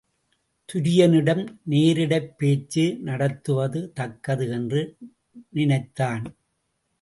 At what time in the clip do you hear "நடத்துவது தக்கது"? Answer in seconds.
3.01-4.49